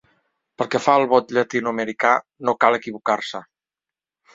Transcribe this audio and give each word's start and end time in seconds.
Pel 0.61 0.69
que 0.75 0.81
fa 0.85 0.95
al 1.01 1.05
vot 1.11 1.35
llatinoamericà 1.39 2.17
no 2.49 2.59
cal 2.65 2.83
equivocar-se. 2.83 3.49